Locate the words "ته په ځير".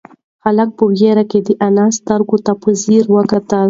2.45-3.05